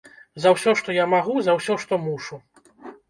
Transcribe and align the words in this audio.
За 0.45 0.53
ўсё, 0.55 0.73
што 0.79 0.95
я 0.95 1.05
магу, 1.13 1.35
за 1.49 1.55
ўсё, 1.59 1.77
што 1.85 1.93
мушу. 2.07 2.41